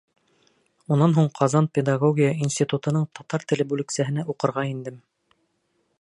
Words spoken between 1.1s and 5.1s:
һуң Ҡаҙан педагогия институтының татар теле бүлексәһенә уҡырға индем.